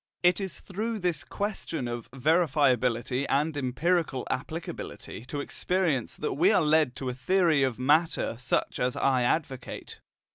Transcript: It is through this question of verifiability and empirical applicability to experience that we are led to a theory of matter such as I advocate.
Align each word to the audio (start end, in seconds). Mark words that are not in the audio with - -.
It 0.23 0.39
is 0.41 0.61
through 0.61 0.97
this 0.97 1.23
question 1.23 1.87
of 1.87 2.09
verifiability 2.09 3.27
and 3.29 3.55
empirical 3.55 4.25
applicability 4.31 5.25
to 5.25 5.41
experience 5.41 6.17
that 6.17 6.33
we 6.33 6.51
are 6.51 6.63
led 6.63 6.95
to 6.95 7.09
a 7.09 7.13
theory 7.13 7.61
of 7.61 7.77
matter 7.77 8.35
such 8.39 8.79
as 8.79 8.95
I 8.95 9.21
advocate. 9.21 9.99